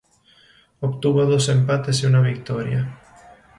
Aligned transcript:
Obtuvo 0.79 1.27
dos 1.27 1.47
empates 1.49 2.01
y 2.01 2.07
una 2.07 2.21
victoria. 2.21 2.97